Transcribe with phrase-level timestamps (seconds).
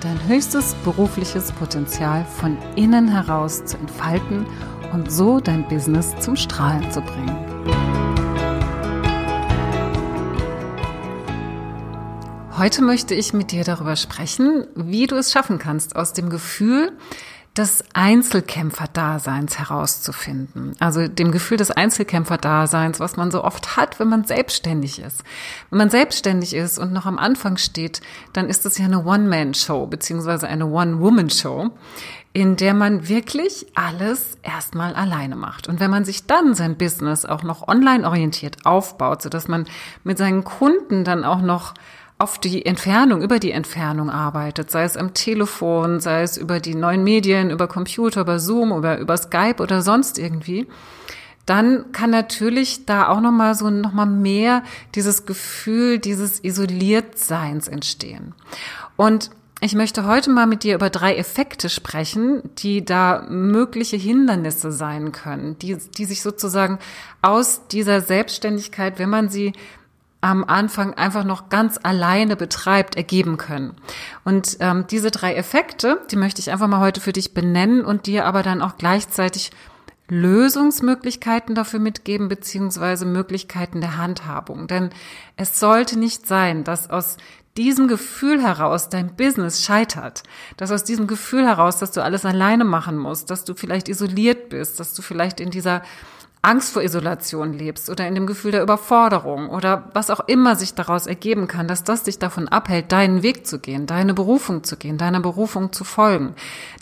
[0.00, 4.46] dein höchstes berufliches Potenzial von innen heraus zu entfalten
[4.92, 7.36] und so dein Business zum Strahlen zu bringen.
[12.56, 16.92] Heute möchte ich mit dir darüber sprechen, wie du es schaffen kannst, aus dem Gefühl,
[17.56, 20.76] des Einzelkämpferdaseins herauszufinden.
[20.78, 25.24] Also dem Gefühl des Einzelkämpferdaseins, was man so oft hat, wenn man selbstständig ist.
[25.70, 29.86] Wenn man selbstständig ist und noch am Anfang steht, dann ist es ja eine One-Man-Show
[29.86, 31.70] beziehungsweise eine One-Woman-Show,
[32.32, 35.66] in der man wirklich alles erstmal alleine macht.
[35.68, 39.66] Und wenn man sich dann sein Business auch noch online orientiert aufbaut, sodass man
[40.04, 41.74] mit seinen Kunden dann auch noch
[42.20, 46.74] auf die Entfernung, über die Entfernung arbeitet, sei es am Telefon, sei es über die
[46.74, 50.66] neuen Medien, über Computer, über Zoom oder über Skype oder sonst irgendwie,
[51.46, 54.62] dann kann natürlich da auch noch mal so noch mal mehr
[54.94, 58.34] dieses Gefühl dieses Isoliertseins entstehen.
[58.96, 59.30] Und
[59.62, 65.12] ich möchte heute mal mit dir über drei Effekte sprechen, die da mögliche Hindernisse sein
[65.12, 66.78] können, die, die sich sozusagen
[67.20, 69.52] aus dieser Selbstständigkeit, wenn man sie
[70.20, 73.74] am Anfang einfach noch ganz alleine betreibt, ergeben können.
[74.24, 78.06] Und ähm, diese drei Effekte, die möchte ich einfach mal heute für dich benennen und
[78.06, 79.50] dir aber dann auch gleichzeitig
[80.08, 84.66] Lösungsmöglichkeiten dafür mitgeben, beziehungsweise Möglichkeiten der Handhabung.
[84.66, 84.90] Denn
[85.36, 87.16] es sollte nicht sein, dass aus
[87.56, 90.22] diesem Gefühl heraus dein Business scheitert,
[90.56, 94.48] dass aus diesem Gefühl heraus, dass du alles alleine machen musst, dass du vielleicht isoliert
[94.50, 95.82] bist, dass du vielleicht in dieser
[96.42, 100.72] Angst vor Isolation lebst oder in dem Gefühl der Überforderung oder was auch immer sich
[100.72, 104.78] daraus ergeben kann, dass das dich davon abhält, deinen Weg zu gehen, deine Berufung zu
[104.78, 106.34] gehen, deiner Berufung zu folgen.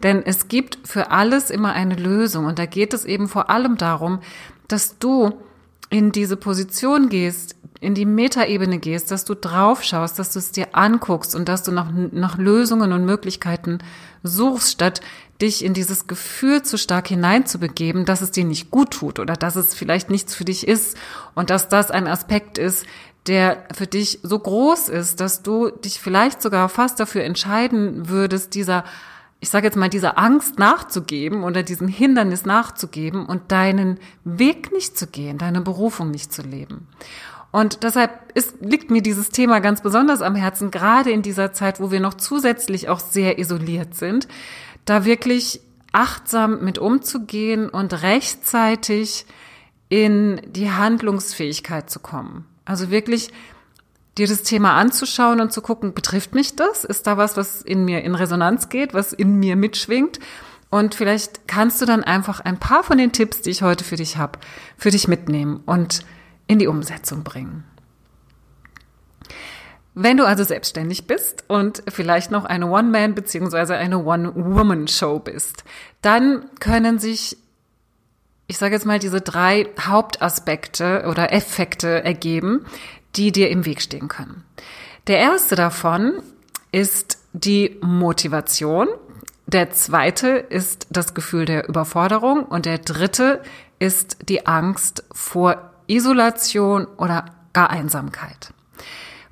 [0.04, 3.76] Denn es gibt für alles immer eine Lösung und da geht es eben vor allem
[3.76, 4.20] darum,
[4.68, 5.32] dass du
[5.90, 10.52] in diese Position gehst, in die Metaebene gehst, dass du drauf schaust, dass du es
[10.52, 13.78] dir anguckst und dass du nach, nach Lösungen und Möglichkeiten
[14.22, 15.00] suchst, statt
[15.40, 19.56] dich in dieses Gefühl zu stark hineinzubegeben, dass es dir nicht gut tut oder dass
[19.56, 20.96] es vielleicht nichts für dich ist
[21.34, 22.84] und dass das ein Aspekt ist,
[23.26, 28.54] der für dich so groß ist, dass du dich vielleicht sogar fast dafür entscheiden würdest,
[28.54, 28.84] dieser
[29.40, 34.98] ich sage jetzt mal, dieser Angst nachzugeben oder diesem Hindernis nachzugeben und deinen Weg nicht
[34.98, 36.88] zu gehen, deine Berufung nicht zu leben.
[37.50, 41.80] Und deshalb ist, liegt mir dieses Thema ganz besonders am Herzen, gerade in dieser Zeit,
[41.80, 44.28] wo wir noch zusätzlich auch sehr isoliert sind,
[44.88, 45.60] da wirklich
[45.92, 49.26] achtsam mit umzugehen und rechtzeitig
[49.88, 52.46] in die Handlungsfähigkeit zu kommen.
[52.64, 53.30] Also wirklich
[54.18, 56.84] dir das Thema anzuschauen und zu gucken, betrifft mich das?
[56.84, 60.18] Ist da was, was in mir in Resonanz geht, was in mir mitschwingt?
[60.70, 63.96] Und vielleicht kannst du dann einfach ein paar von den Tipps, die ich heute für
[63.96, 64.38] dich habe,
[64.76, 66.04] für dich mitnehmen und
[66.46, 67.64] in die Umsetzung bringen.
[70.00, 73.74] Wenn du also selbstständig bist und vielleicht noch eine One-Man- bzw.
[73.74, 75.64] eine One-Woman-Show bist,
[76.02, 77.36] dann können sich,
[78.46, 82.64] ich sage jetzt mal, diese drei Hauptaspekte oder Effekte ergeben,
[83.16, 84.44] die dir im Weg stehen können.
[85.08, 86.22] Der erste davon
[86.70, 88.86] ist die Motivation.
[89.46, 93.42] Der zweite ist das Gefühl der Überforderung und der dritte
[93.80, 98.52] ist die Angst vor Isolation oder gar Einsamkeit.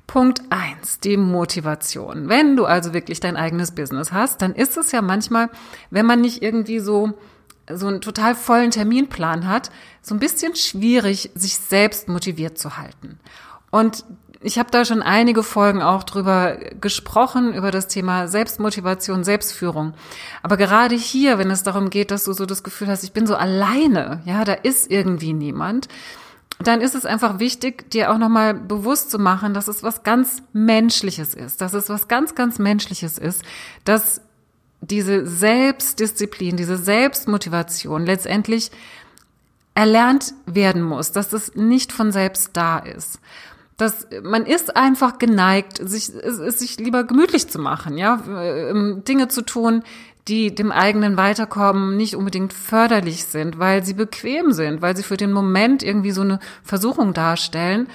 [0.07, 2.29] Punkt eins, die Motivation.
[2.29, 5.49] Wenn du also wirklich dein eigenes Business hast, dann ist es ja manchmal,
[5.89, 7.13] wenn man nicht irgendwie so
[7.69, 13.19] so einen total vollen Terminplan hat, so ein bisschen schwierig, sich selbst motiviert zu halten.
[13.71, 14.05] Und
[14.41, 19.93] ich habe da schon einige Folgen auch drüber gesprochen, über das Thema Selbstmotivation, Selbstführung.
[20.43, 23.27] Aber gerade hier, wenn es darum geht, dass du so das Gefühl hast, ich bin
[23.27, 25.87] so alleine, ja, da ist irgendwie niemand,
[26.59, 30.41] dann ist es einfach wichtig, dir auch nochmal bewusst zu machen, dass es was ganz
[30.53, 33.43] Menschliches ist, dass es was ganz, ganz Menschliches ist,
[33.83, 34.21] dass
[34.81, 38.71] diese Selbstdisziplin, diese Selbstmotivation letztendlich
[39.75, 43.19] erlernt werden muss, dass das nicht von selbst da ist.
[43.77, 49.43] Dass man ist einfach geneigt, sich, sich lieber gemütlich zu machen, ja, ähm, Dinge zu
[49.43, 49.83] tun,
[50.27, 55.17] die dem eigenen Weiterkommen nicht unbedingt förderlich sind, weil sie bequem sind, weil sie für
[55.17, 57.87] den Moment irgendwie so eine Versuchung darstellen,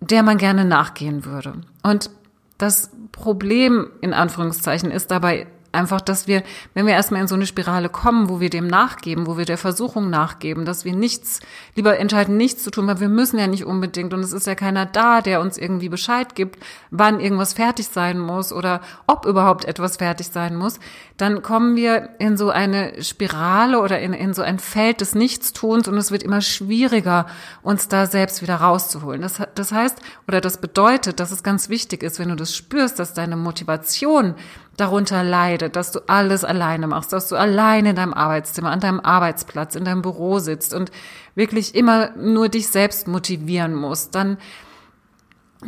[0.00, 1.54] der man gerne nachgehen würde.
[1.82, 2.10] Und
[2.58, 5.46] das Problem in Anführungszeichen ist dabei
[5.78, 6.42] einfach, dass wir,
[6.74, 9.58] wenn wir erstmal in so eine Spirale kommen, wo wir dem nachgeben, wo wir der
[9.58, 11.40] Versuchung nachgeben, dass wir nichts,
[11.74, 14.54] lieber entscheiden, nichts zu tun, weil wir müssen ja nicht unbedingt und es ist ja
[14.54, 16.58] keiner da, der uns irgendwie Bescheid gibt,
[16.90, 20.80] wann irgendwas fertig sein muss oder ob überhaupt etwas fertig sein muss,
[21.16, 25.88] dann kommen wir in so eine Spirale oder in, in so ein Feld des Nichtstuns
[25.88, 27.26] und es wird immer schwieriger,
[27.62, 29.22] uns da selbst wieder rauszuholen.
[29.22, 32.98] Das, das heißt, oder das bedeutet, dass es ganz wichtig ist, wenn du das spürst,
[32.98, 34.34] dass deine Motivation
[34.78, 39.00] darunter leidet, dass du alles alleine machst, dass du alleine in deinem Arbeitszimmer, an deinem
[39.00, 40.90] Arbeitsplatz, in deinem Büro sitzt und
[41.34, 44.38] wirklich immer nur dich selbst motivieren musst, dann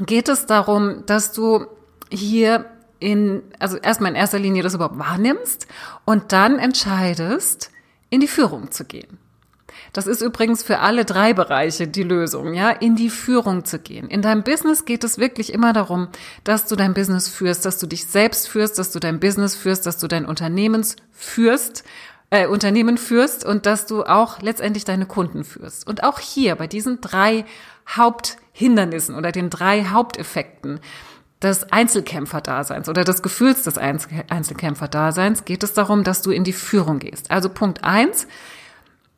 [0.07, 1.67] geht es darum, dass du
[2.09, 2.67] hier
[3.01, 5.67] in, also erstmal in erster Linie das überhaupt wahrnimmst
[6.05, 7.73] und dann entscheidest,
[8.11, 9.19] in die Führung zu gehen.
[9.93, 14.09] Das ist übrigens für alle drei Bereiche die Lösung, ja, in die Führung zu gehen.
[14.09, 16.09] In deinem Business geht es wirklich immer darum,
[16.45, 19.87] dass du dein Business führst, dass du dich selbst führst, dass du dein Business führst,
[19.87, 21.85] dass du dein Unternehmens führst,
[22.31, 25.87] äh, Unternehmen führst und dass du auch letztendlich deine Kunden führst.
[25.87, 27.45] Und auch hier bei diesen drei
[27.89, 30.81] Haupthindernissen oder den drei Haupteffekten
[31.43, 36.99] des Einzelkämpferdaseins oder des Gefühls des Einzelkämpferdaseins geht es darum, dass du in die Führung
[36.99, 37.31] gehst.
[37.31, 38.27] Also Punkt eins,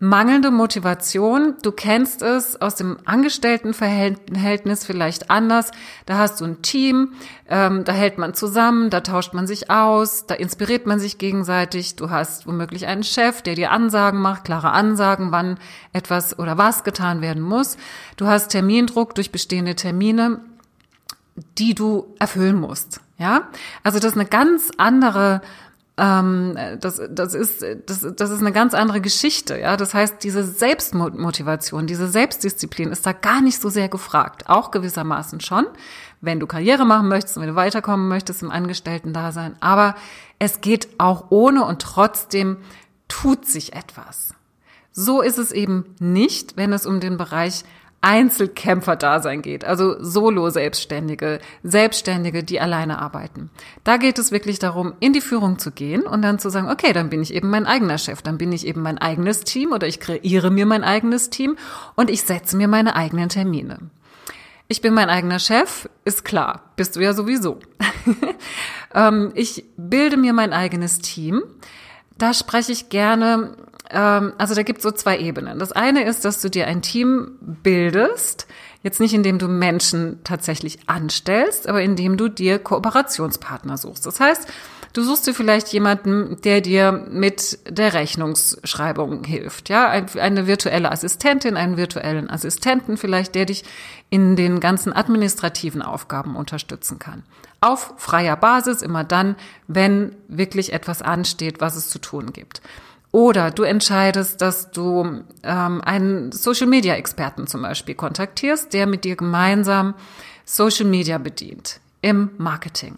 [0.03, 1.55] mangelnde Motivation.
[1.63, 5.71] Du kennst es aus dem Angestelltenverhältnis vielleicht anders.
[6.07, 7.13] Da hast du ein Team,
[7.49, 11.95] ähm, da hält man zusammen, da tauscht man sich aus, da inspiriert man sich gegenseitig.
[11.95, 15.57] Du hast womöglich einen Chef, der dir Ansagen macht, klare Ansagen, wann
[15.93, 17.77] etwas oder was getan werden muss.
[18.17, 20.41] Du hast Termindruck durch bestehende Termine,
[21.59, 23.01] die du erfüllen musst.
[23.19, 23.51] Ja,
[23.85, 25.43] also das ist eine ganz andere
[25.99, 29.59] ähm, das, das, ist, das, das ist eine ganz andere Geschichte.
[29.59, 29.77] Ja?
[29.77, 34.49] Das heißt, diese Selbstmotivation, diese Selbstdisziplin ist da gar nicht so sehr gefragt.
[34.49, 35.67] Auch gewissermaßen schon,
[36.21, 39.57] wenn du Karriere machen möchtest, wenn du weiterkommen möchtest im Angestellten-Dasein.
[39.61, 39.95] Aber
[40.39, 42.57] es geht auch ohne und trotzdem
[43.09, 44.35] tut sich etwas.
[44.93, 47.65] So ist es eben nicht, wenn es um den Bereich
[48.03, 53.51] Einzelkämpfer-Dasein geht, also Solo-Selbstständige, Selbstständige, die alleine arbeiten.
[53.85, 56.93] Da geht es wirklich darum, in die Führung zu gehen und dann zu sagen, okay,
[56.93, 59.87] dann bin ich eben mein eigener Chef, dann bin ich eben mein eigenes Team oder
[59.87, 61.57] ich kreiere mir mein eigenes Team
[61.95, 63.79] und ich setze mir meine eigenen Termine.
[64.69, 67.59] Ich bin mein eigener Chef, ist klar, bist du ja sowieso.
[68.95, 71.43] Ähm, ich bilde mir mein eigenes Team.
[72.19, 73.57] Da spreche ich gerne
[73.93, 75.59] also da gibt es so zwei Ebenen.
[75.59, 78.47] Das eine ist, dass du dir ein Team bildest,
[78.83, 84.07] jetzt nicht indem du Menschen tatsächlich anstellst, aber indem du dir Kooperationspartner suchst.
[84.07, 84.49] Das heißt,
[84.93, 91.57] du suchst dir vielleicht jemanden, der dir mit der Rechnungsschreibung hilft, ja, eine virtuelle Assistentin,
[91.57, 93.65] einen virtuellen Assistenten vielleicht, der dich
[94.11, 97.23] in den ganzen administrativen Aufgaben unterstützen kann.
[97.61, 99.37] Auf freier Basis, immer dann,
[99.69, 102.61] wenn wirklich etwas ansteht, was es zu tun gibt.
[103.13, 109.95] Oder du entscheidest, dass du ähm, einen Social-Media-Experten zum Beispiel kontaktierst, der mit dir gemeinsam
[110.47, 112.97] Social Media bedient im Marketing.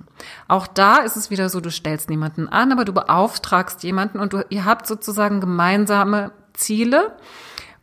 [0.48, 4.32] Auch da ist es wieder so, du stellst niemanden an, aber du beauftragst jemanden und
[4.32, 7.16] du, ihr habt sozusagen gemeinsame Ziele.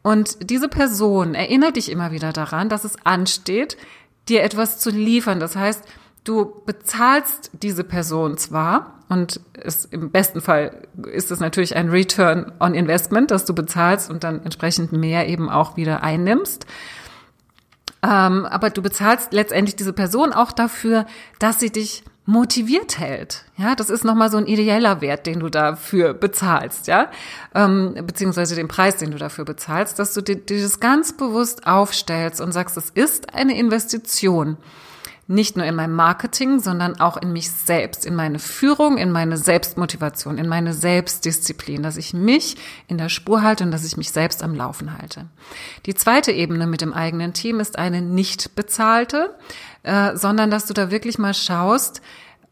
[0.02, 3.78] Und diese Person erinnert dich immer wieder daran, dass es ansteht,
[4.30, 5.40] dir etwas zu liefern.
[5.40, 5.84] Das heißt,
[6.24, 12.52] du bezahlst diese Person zwar, und es, im besten Fall ist es natürlich ein Return
[12.62, 16.66] on Investment, dass du bezahlst und dann entsprechend mehr eben auch wieder einnimmst.
[18.04, 21.06] Ähm, aber du bezahlst letztendlich diese Person auch dafür,
[21.40, 23.44] dass sie dich motiviert hält.
[23.58, 27.12] Ja, das ist nochmal so ein ideeller Wert, den du dafür bezahlst, ja,
[27.54, 31.68] ähm, beziehungsweise den Preis, den du dafür bezahlst, dass du dir, dir das ganz bewusst
[31.68, 34.56] aufstellst und sagst, es ist eine Investition
[35.32, 39.38] nicht nur in meinem Marketing, sondern auch in mich selbst, in meine Führung, in meine
[39.38, 42.58] Selbstmotivation, in meine Selbstdisziplin, dass ich mich
[42.88, 45.26] in der Spur halte und dass ich mich selbst am Laufen halte.
[45.86, 49.36] Die zweite Ebene mit dem eigenen Team ist eine nicht bezahlte,
[49.84, 52.02] äh, sondern dass du da wirklich mal schaust,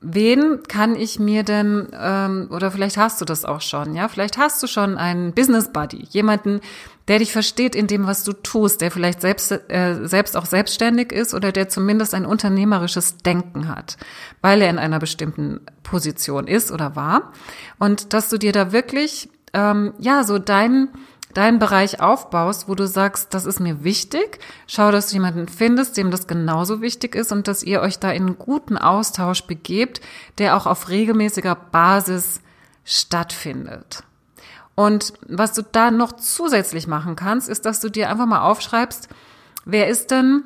[0.01, 4.37] wen kann ich mir denn, ähm, oder vielleicht hast du das auch schon, ja, vielleicht
[4.37, 6.61] hast du schon einen Business Buddy, jemanden,
[7.09, 11.11] der dich versteht in dem, was du tust, der vielleicht selbst, äh, selbst auch selbstständig
[11.11, 13.97] ist oder der zumindest ein unternehmerisches Denken hat,
[14.41, 17.33] weil er in einer bestimmten Position ist oder war.
[17.79, 20.89] Und dass du dir da wirklich, ähm, ja, so deinen
[21.33, 25.95] deinen Bereich aufbaust, wo du sagst, das ist mir wichtig, schau, dass du jemanden findest,
[25.95, 30.01] dem das genauso wichtig ist und dass ihr euch da in einen guten Austausch begebt,
[30.39, 32.41] der auch auf regelmäßiger Basis
[32.83, 34.03] stattfindet.
[34.79, 39.09] Und was du da noch zusätzlich machen kannst, ist, dass du dir einfach mal aufschreibst,
[39.65, 40.45] wer ist denn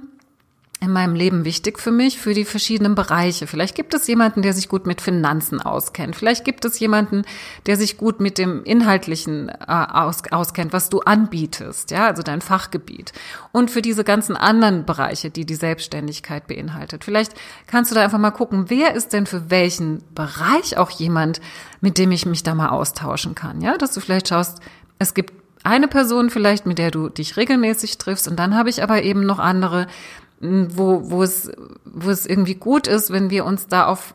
[0.83, 3.47] in meinem Leben wichtig für mich, für die verschiedenen Bereiche.
[3.47, 6.15] Vielleicht gibt es jemanden, der sich gut mit Finanzen auskennt.
[6.15, 7.23] Vielleicht gibt es jemanden,
[7.65, 12.41] der sich gut mit dem Inhaltlichen äh, aus, auskennt, was du anbietest, ja, also dein
[12.41, 13.13] Fachgebiet.
[13.53, 17.05] Und für diese ganzen anderen Bereiche, die die Selbstständigkeit beinhaltet.
[17.05, 17.33] Vielleicht
[17.65, 21.39] kannst du da einfach mal gucken, wer ist denn für welchen Bereich auch jemand,
[21.79, 24.59] mit dem ich mich da mal austauschen kann, ja, dass du vielleicht schaust,
[24.99, 28.83] es gibt eine Person vielleicht, mit der du dich regelmäßig triffst und dann habe ich
[28.83, 29.87] aber eben noch andere,
[30.39, 31.51] wo, wo, es,
[31.85, 34.13] wo es irgendwie gut ist, wenn wir uns da auf,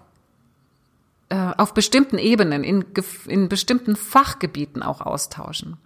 [1.29, 2.85] äh, auf bestimmten Ebenen, in,
[3.27, 5.77] in bestimmten Fachgebieten auch austauschen.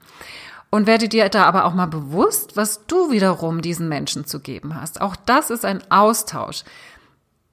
[0.70, 4.80] Und werde dir da aber auch mal bewusst, was du wiederum diesen Menschen zu geben
[4.80, 5.02] hast.
[5.02, 6.64] Auch das ist ein Austausch.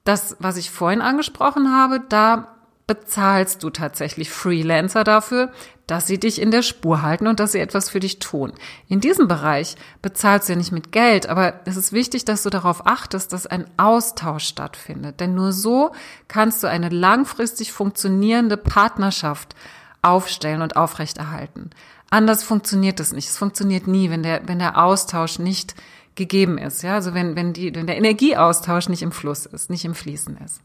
[0.04, 2.48] Das, was ich vorhin angesprochen habe, da
[2.90, 5.52] bezahlst du tatsächlich Freelancer dafür,
[5.86, 8.52] dass sie dich in der Spur halten und dass sie etwas für dich tun.
[8.88, 12.50] In diesem Bereich bezahlst du ja nicht mit Geld, aber es ist wichtig, dass du
[12.50, 15.20] darauf achtest, dass ein Austausch stattfindet.
[15.20, 15.92] Denn nur so
[16.26, 19.54] kannst du eine langfristig funktionierende Partnerschaft
[20.02, 21.70] aufstellen und aufrechterhalten.
[22.10, 23.28] Anders funktioniert es nicht.
[23.28, 25.76] Es funktioniert nie, wenn der, wenn der Austausch nicht
[26.16, 26.82] gegeben ist.
[26.82, 30.38] Ja, also wenn, wenn die, wenn der Energieaustausch nicht im Fluss ist, nicht im Fließen
[30.44, 30.60] ist.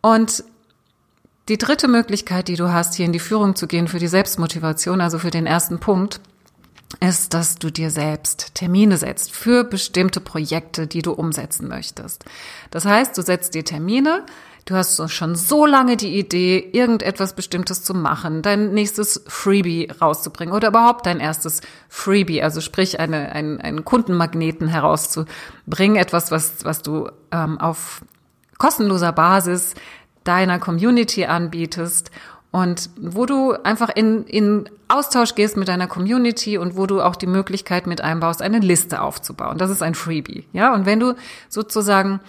[0.00, 0.42] Und
[1.48, 5.00] die dritte Möglichkeit, die du hast, hier in die Führung zu gehen für die Selbstmotivation,
[5.00, 6.20] also für den ersten Punkt,
[7.00, 12.24] ist, dass du dir selbst Termine setzt für bestimmte Projekte, die du umsetzen möchtest.
[12.70, 14.24] Das heißt, du setzt dir Termine,
[14.64, 20.54] du hast schon so lange die Idee, irgendetwas Bestimmtes zu machen, dein nächstes Freebie rauszubringen
[20.54, 26.82] oder überhaupt dein erstes Freebie, also sprich eine, einen, einen Kundenmagneten herauszubringen, etwas, was, was
[26.82, 28.02] du ähm, auf
[28.58, 29.74] kostenloser Basis
[30.26, 32.10] deiner Community anbietest
[32.50, 37.16] und wo du einfach in, in Austausch gehst mit deiner Community und wo du auch
[37.16, 39.58] die Möglichkeit mit einbaust, eine Liste aufzubauen.
[39.58, 40.46] Das ist ein Freebie.
[40.52, 41.14] Ja, und wenn du
[41.48, 42.20] sozusagen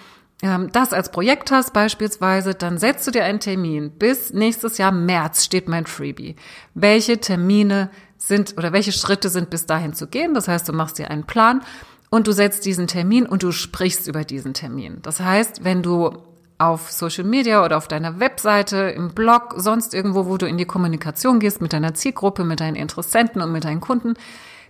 [0.42, 3.92] ähm, das als Projekt hast beispielsweise, dann setzt du dir einen Termin.
[3.92, 6.36] Bis nächstes Jahr März steht mein Freebie.
[6.74, 10.34] Welche Termine sind oder welche Schritte sind bis dahin zu gehen?
[10.34, 11.62] Das heißt, du machst dir einen Plan
[12.10, 15.00] und du setzt diesen Termin und du sprichst über diesen Termin.
[15.04, 16.18] Das heißt, wenn du
[16.58, 20.66] auf Social Media oder auf deiner Webseite, im Blog, sonst irgendwo, wo du in die
[20.66, 24.16] Kommunikation gehst mit deiner Zielgruppe, mit deinen Interessenten und mit deinen Kunden,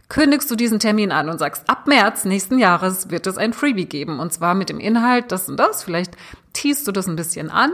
[0.09, 3.85] kündigst du diesen Termin an und sagst, ab März nächsten Jahres wird es ein Freebie
[3.85, 4.19] geben.
[4.19, 5.83] Und zwar mit dem Inhalt das und das.
[5.83, 6.15] Vielleicht
[6.53, 7.71] teast du das ein bisschen an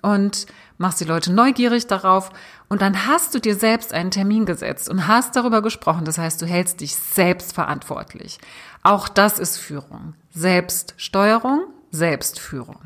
[0.00, 0.46] und
[0.78, 2.30] machst die Leute neugierig darauf.
[2.68, 6.04] Und dann hast du dir selbst einen Termin gesetzt und hast darüber gesprochen.
[6.04, 8.38] Das heißt, du hältst dich selbst verantwortlich.
[8.82, 10.14] Auch das ist Führung.
[10.32, 12.78] Selbststeuerung, Selbstführung.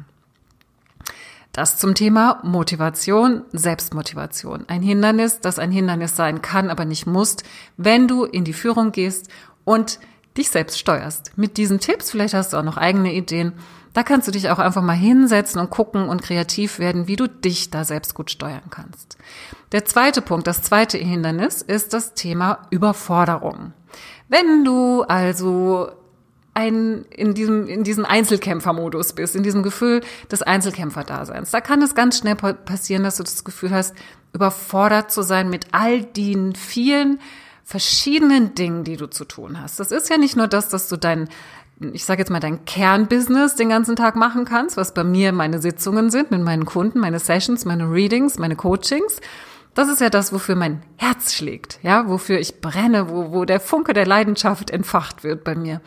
[1.56, 4.66] Das zum Thema Motivation, Selbstmotivation.
[4.68, 7.38] Ein Hindernis, das ein Hindernis sein kann, aber nicht muss,
[7.78, 9.30] wenn du in die Führung gehst
[9.64, 9.98] und
[10.36, 11.32] dich selbst steuerst.
[11.38, 13.54] Mit diesen Tipps, vielleicht hast du auch noch eigene Ideen,
[13.94, 17.26] da kannst du dich auch einfach mal hinsetzen und gucken und kreativ werden, wie du
[17.26, 19.16] dich da selbst gut steuern kannst.
[19.72, 23.72] Der zweite Punkt, das zweite Hindernis ist das Thema Überforderung.
[24.28, 25.88] Wenn du also
[26.56, 31.50] ein, in diesem, in diesem Einzelkämpfermodus bist, in diesem Gefühl des Einzelkämpferdaseins.
[31.50, 33.94] Da kann es ganz schnell passieren, dass du das Gefühl hast,
[34.32, 37.20] überfordert zu sein mit all den vielen
[37.62, 39.78] verschiedenen Dingen, die du zu tun hast.
[39.80, 41.28] Das ist ja nicht nur das, dass du dein,
[41.80, 45.60] ich sage jetzt mal, dein Kernbusiness den ganzen Tag machen kannst, was bei mir meine
[45.60, 49.20] Sitzungen sind mit meinen Kunden, meine Sessions, meine Readings, meine Coachings.
[49.75, 53.60] Das ist ja das, wofür mein Herz schlägt, ja, wofür ich brenne, wo, wo der
[53.60, 55.82] Funke der Leidenschaft entfacht wird bei mir.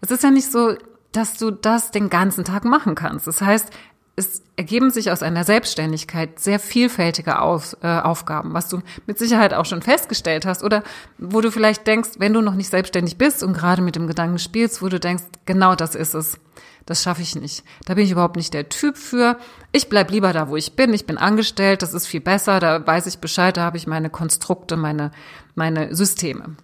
[0.00, 0.76] Es ist ja nicht so,
[1.12, 3.26] dass du das den ganzen Tag machen kannst.
[3.26, 3.70] Das heißt,
[4.16, 9.54] es ergeben sich aus einer Selbstständigkeit sehr vielfältige Auf, äh, Aufgaben, was du mit Sicherheit
[9.54, 10.82] auch schon festgestellt hast oder
[11.18, 14.38] wo du vielleicht denkst, wenn du noch nicht selbstständig bist und gerade mit dem Gedanken
[14.38, 16.38] spielst, wo du denkst, genau das ist es.
[16.86, 17.62] Das schaffe ich nicht.
[17.84, 19.38] Da bin ich überhaupt nicht der Typ für.
[19.70, 20.92] Ich bleib lieber da, wo ich bin.
[20.92, 21.82] Ich bin angestellt.
[21.82, 22.58] Das ist viel besser.
[22.58, 23.56] Da weiß ich Bescheid.
[23.56, 25.12] Da habe ich meine Konstrukte, meine,
[25.54, 26.56] meine Systeme.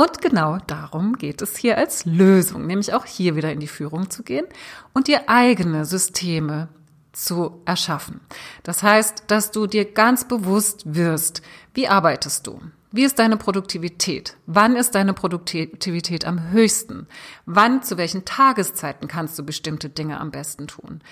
[0.00, 4.08] Und genau darum geht es hier als Lösung, nämlich auch hier wieder in die Führung
[4.08, 4.46] zu gehen
[4.94, 6.70] und dir eigene Systeme
[7.12, 8.22] zu erschaffen.
[8.62, 11.42] Das heißt, dass du dir ganz bewusst wirst,
[11.74, 12.62] wie arbeitest du?
[12.90, 14.38] Wie ist deine Produktivität?
[14.46, 17.06] Wann ist deine Produktivität am höchsten?
[17.44, 21.02] Wann, zu welchen Tageszeiten kannst du bestimmte Dinge am besten tun?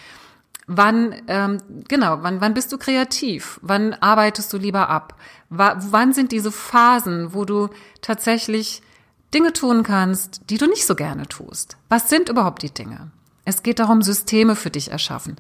[0.71, 1.59] Wann, ähm,
[1.89, 3.59] genau, wann, wann bist du kreativ?
[3.63, 5.17] Wann arbeitest du lieber ab?
[5.49, 7.71] W wann sind diese Phasen, wo du
[8.03, 8.83] tatsächlich
[9.33, 11.79] Dinge tun kannst, die du nicht so gerne tust?
[11.89, 13.11] Was sind überhaupt die Dinge?
[13.47, 15.37] Es geht darum, Systeme für dich erschaffen.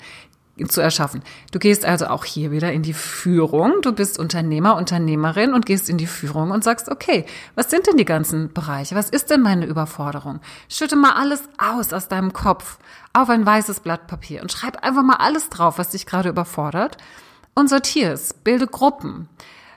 [0.67, 1.23] Zu erschaffen.
[1.53, 3.81] Du gehst also auch hier wieder in die Führung.
[3.83, 7.97] Du bist Unternehmer, Unternehmerin und gehst in die Führung und sagst, okay, was sind denn
[7.97, 8.95] die ganzen Bereiche?
[8.95, 10.41] Was ist denn meine Überforderung?
[10.69, 12.79] Schütte mal alles aus aus deinem Kopf
[13.13, 16.97] auf ein weißes Blatt Papier und schreib einfach mal alles drauf, was dich gerade überfordert
[17.55, 18.35] und sortier es.
[18.35, 19.29] Bilde Gruppen.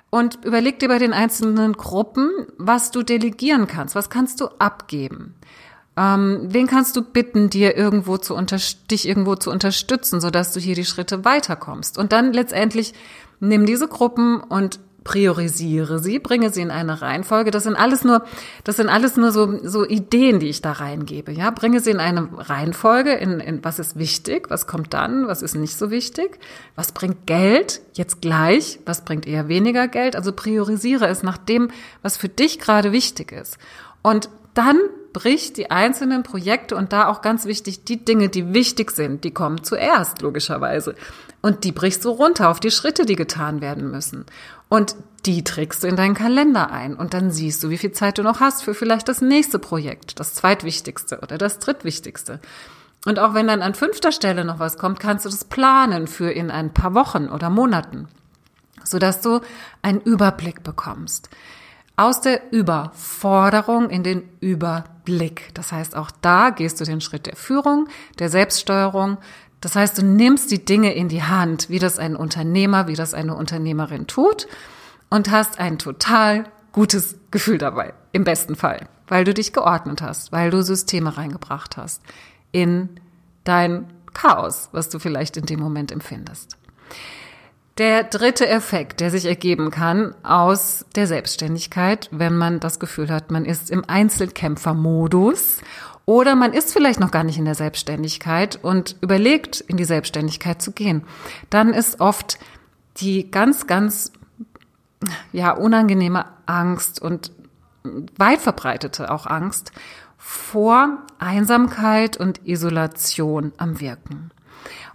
[0.10, 5.36] Und überleg dir bei den einzelnen Gruppen, was du delegieren kannst, was kannst du abgeben.
[5.98, 8.58] Ähm, wen kannst du bitten, dir irgendwo zu unter
[8.90, 11.98] dich irgendwo zu unterstützen, sodass du hier die Schritte weiterkommst?
[11.98, 12.94] Und dann letztendlich
[13.40, 17.50] nimm diese Gruppen und priorisiere sie, bringe sie in eine Reihenfolge.
[17.50, 18.24] Das sind alles nur,
[18.64, 21.32] das sind alles nur so, so Ideen, die ich da reingebe.
[21.32, 25.42] Ja, bringe sie in eine Reihenfolge, in, in was ist wichtig, was kommt dann, was
[25.42, 26.38] ist nicht so wichtig,
[26.76, 30.16] was bringt Geld jetzt gleich, was bringt eher weniger Geld.
[30.16, 31.72] Also priorisiere es nach dem,
[32.04, 33.58] was für dich gerade wichtig ist.
[34.04, 34.78] Und dann
[35.14, 39.32] brich die einzelnen Projekte und da auch ganz wichtig, die Dinge, die wichtig sind, die
[39.32, 40.96] kommen zuerst, logischerweise.
[41.42, 44.26] Und die brichst du runter auf die Schritte, die getan werden müssen.
[44.70, 46.96] Und die trägst du in deinen Kalender ein.
[46.96, 50.20] Und dann siehst du, wie viel Zeit du noch hast für vielleicht das nächste Projekt,
[50.20, 52.40] das zweitwichtigste oder das drittwichtigste.
[53.06, 56.32] Und auch wenn dann an fünfter Stelle noch was kommt, kannst du das planen für
[56.32, 58.08] in ein paar Wochen oder Monaten,
[58.84, 59.42] sodass du
[59.82, 61.30] einen Überblick bekommst
[62.02, 64.24] aus der Überforderung in den
[65.02, 65.54] Überblick.
[65.54, 67.88] Das heißt, auch da gehst du den Schritt der Führung,
[68.20, 69.18] der Selbststeuerung.
[69.60, 73.14] Das heißt, du nimmst die Dinge in die Hand, wie das ein Unternehmer, wie das
[73.14, 74.48] eine Unternehmerin tut
[75.10, 80.32] und hast ein total gutes Gefühl dabei, im besten Fall, weil du dich geordnet hast,
[80.32, 82.02] weil du Systeme reingebracht hast
[82.52, 82.90] in
[83.44, 86.58] dein Chaos, was du vielleicht in dem Moment empfindest.
[87.78, 93.32] Der dritte Effekt, der sich ergeben kann aus der Selbstständigkeit, wenn man das Gefühl hat,
[93.32, 95.62] man ist im Einzelkämpfermodus
[96.06, 100.62] oder man ist vielleicht noch gar nicht in der Selbstständigkeit und überlegt, in die Selbstständigkeit
[100.62, 101.04] zu gehen,
[101.50, 102.40] dann ist oft
[102.98, 104.12] die ganz, ganz
[105.32, 107.32] ja, unangenehme Angst und
[108.18, 109.72] weit verbreitete auch Angst
[110.18, 114.32] vor Einsamkeit und Isolation am Wirken.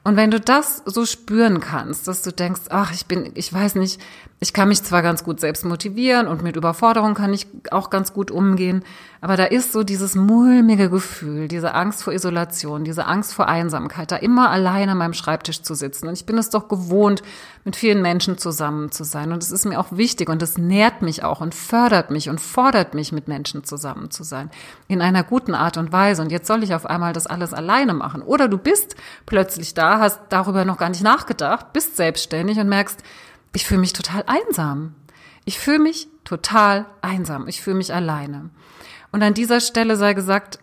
[0.07, 3.75] Und wenn du das so spüren kannst, dass du denkst, ach, ich bin, ich weiß
[3.75, 4.01] nicht,
[4.39, 8.13] ich kann mich zwar ganz gut selbst motivieren und mit Überforderung kann ich auch ganz
[8.13, 8.85] gut umgehen,
[9.21, 14.13] aber da ist so dieses mulmige Gefühl, diese Angst vor Isolation, diese Angst vor Einsamkeit,
[14.13, 16.07] da immer allein an meinem Schreibtisch zu sitzen.
[16.07, 17.23] Und ich bin es doch gewohnt,
[17.65, 19.33] mit vielen Menschen zusammen zu sein.
[19.33, 22.41] Und es ist mir auch wichtig und es nährt mich auch und fördert mich und
[22.41, 24.51] fordert mich, mit Menschen zusammen zu sein.
[24.87, 26.23] In einer guten Art und Weise.
[26.23, 28.23] Und jetzt soll ich auf einmal das alles alleine machen.
[28.23, 33.03] Oder du bist plötzlich da, hast darüber noch gar nicht nachgedacht, bist selbstständig und merkst,
[33.55, 34.95] ich fühle mich total einsam.
[35.45, 37.49] Ich fühle mich total einsam.
[37.49, 38.51] Ich fühle mich alleine.
[39.13, 40.59] Und an dieser Stelle sei gesagt,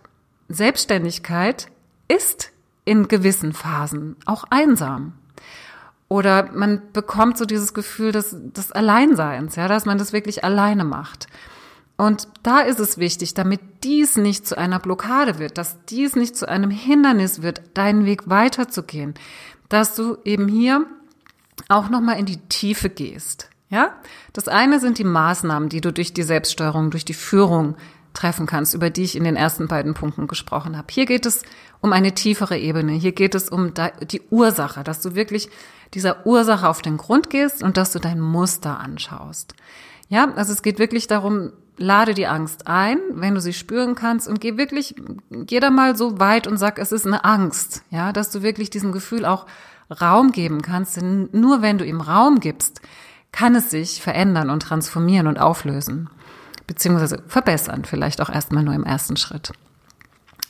[0.49, 1.67] Selbstständigkeit
[2.07, 2.51] ist
[2.85, 5.13] in gewissen Phasen auch einsam.
[6.09, 10.83] Oder man bekommt so dieses Gefühl des, des Alleinseins, ja, dass man das wirklich alleine
[10.83, 11.27] macht.
[11.97, 16.35] Und da ist es wichtig, damit dies nicht zu einer Blockade wird, dass dies nicht
[16.35, 19.13] zu einem Hindernis wird, deinen Weg weiterzugehen,
[19.69, 20.85] dass du eben hier
[21.69, 23.49] auch nochmal in die Tiefe gehst.
[23.69, 23.95] Ja?
[24.33, 27.75] Das eine sind die Maßnahmen, die du durch die Selbststeuerung, durch die Führung
[28.13, 30.87] treffen kannst, über die ich in den ersten beiden Punkten gesprochen habe.
[30.91, 31.41] Hier geht es
[31.81, 32.93] um eine tiefere Ebene.
[32.93, 35.49] Hier geht es um die Ursache, dass du wirklich
[35.93, 39.55] dieser Ursache auf den Grund gehst und dass du dein Muster anschaust.
[40.09, 44.27] Ja, also es geht wirklich darum, lade die Angst ein, wenn du sie spüren kannst
[44.27, 44.95] und geh wirklich,
[45.29, 47.83] geh da mal so weit und sag, es ist eine Angst.
[47.89, 49.45] Ja, dass du wirklich diesem Gefühl auch
[49.89, 52.81] Raum geben kannst, denn nur wenn du ihm Raum gibst,
[53.31, 56.09] kann es sich verändern und transformieren und auflösen
[56.67, 59.51] beziehungsweise verbessern, vielleicht auch erstmal nur im ersten Schritt.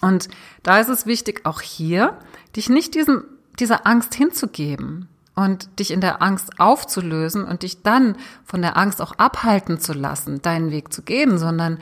[0.01, 0.29] Und
[0.63, 2.17] da ist es wichtig, auch hier,
[2.55, 3.23] dich nicht diesem,
[3.59, 8.15] dieser Angst hinzugeben und dich in der Angst aufzulösen und dich dann
[8.45, 11.79] von der Angst auch abhalten zu lassen, deinen Weg zu gehen, sondern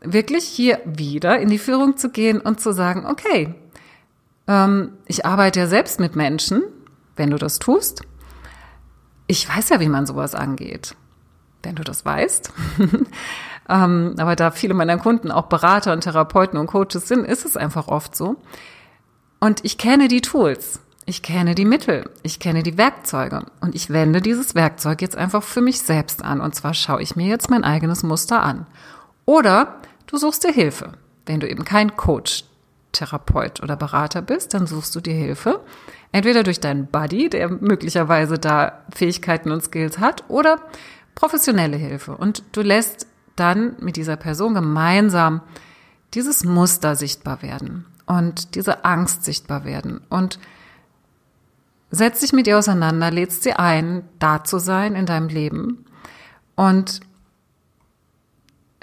[0.00, 3.54] wirklich hier wieder in die Führung zu gehen und zu sagen, okay,
[4.46, 6.62] ähm, ich arbeite ja selbst mit Menschen,
[7.16, 8.02] wenn du das tust.
[9.26, 10.94] Ich weiß ja, wie man sowas angeht,
[11.62, 12.52] wenn du das weißt.
[13.68, 17.56] Ähm, aber da viele meiner Kunden auch Berater und Therapeuten und Coaches sind, ist es
[17.56, 18.36] einfach oft so.
[19.40, 20.80] Und ich kenne die Tools.
[21.06, 25.42] Ich kenne die Mittel, ich kenne die Werkzeuge und ich wende dieses Werkzeug jetzt einfach
[25.42, 26.40] für mich selbst an.
[26.40, 28.66] Und zwar schaue ich mir jetzt mein eigenes Muster an.
[29.26, 30.92] Oder du suchst dir Hilfe.
[31.26, 32.44] Wenn du eben kein Coach,
[32.92, 35.60] Therapeut oder Berater bist, dann suchst du dir Hilfe.
[36.12, 40.58] Entweder durch deinen Buddy, der möglicherweise da Fähigkeiten und Skills hat, oder
[41.14, 42.16] professionelle Hilfe.
[42.16, 45.42] Und du lässt dann mit dieser Person gemeinsam
[46.14, 50.38] dieses Muster sichtbar werden und diese Angst sichtbar werden und
[51.94, 55.84] setz dich mit ihr auseinander, lädst sie ein, da zu sein in deinem Leben
[56.56, 57.00] und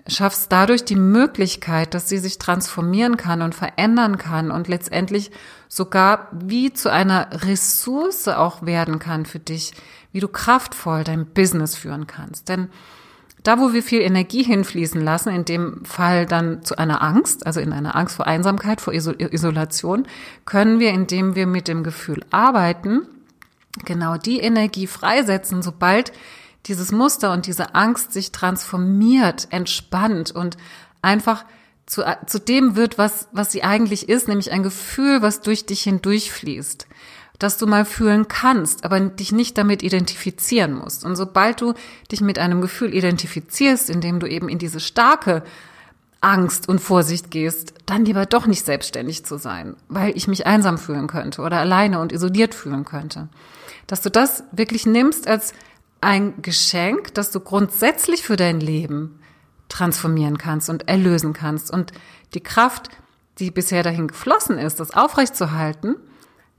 [0.08, 5.32] schaffst dadurch die Möglichkeit, dass sie sich transformieren kann und verändern kann und letztendlich
[5.68, 9.74] sogar wie zu einer Ressource auch werden kann für dich,
[10.12, 12.50] wie du kraftvoll dein Business führen kannst.
[12.50, 12.70] Denn
[13.44, 17.60] da, wo wir viel Energie hinfließen lassen, in dem Fall dann zu einer Angst, also
[17.60, 20.06] in einer Angst vor Einsamkeit, vor Isolation,
[20.46, 23.08] können wir, indem wir mit dem Gefühl arbeiten,
[23.86, 26.12] genau die Energie freisetzen, sobald
[26.68, 30.58] dieses Muster und diese Angst sich transformiert, entspannt und
[31.02, 31.46] einfach
[31.88, 35.82] zu, zu dem wird, was, was sie eigentlich ist, nämlich ein Gefühl, was durch dich
[35.82, 36.88] hindurchfließt
[37.42, 41.04] dass du mal fühlen kannst, aber dich nicht damit identifizieren musst.
[41.04, 41.74] Und sobald du
[42.12, 45.42] dich mit einem Gefühl identifizierst, indem du eben in diese starke
[46.22, 50.78] Angst und Vorsicht gehst, dann lieber doch nicht selbstständig zu sein, weil ich mich einsam
[50.78, 53.28] fühlen könnte oder alleine und isoliert fühlen könnte.
[53.88, 55.56] Dass du das wirklich nimmst als
[56.00, 59.20] ein Geschenk, das du grundsätzlich für dein Leben
[59.68, 61.72] transformieren kannst und erlösen kannst.
[61.72, 61.92] Und
[62.36, 62.90] die Kraft,
[63.40, 65.96] die bisher dahin geflossen ist, das aufrechtzuerhalten,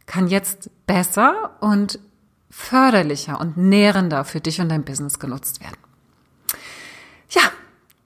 [0.06, 1.98] kann jetzt besser und
[2.50, 5.78] förderlicher und nährender für dich und dein Business genutzt werden.
[7.30, 7.42] Ja,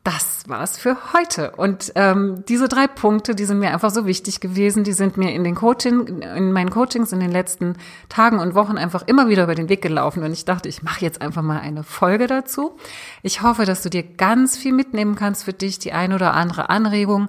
[0.04, 1.50] das war's für heute.
[1.56, 4.85] Und ähm, diese drei Punkte, die sind mir einfach so wichtig gewesen.
[4.85, 7.74] Die sind mir in den Coaching, in meinen Coachings in den letzten
[8.09, 10.22] Tagen und Wochen einfach immer wieder über den Weg gelaufen.
[10.22, 12.76] Und ich dachte, ich mache jetzt einfach mal eine Folge dazu.
[13.24, 16.70] Ich hoffe, dass du dir ganz viel mitnehmen kannst für dich, die ein oder andere
[16.70, 17.28] Anregung,